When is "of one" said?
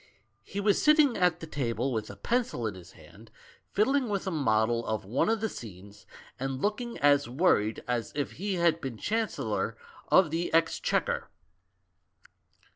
4.87-5.29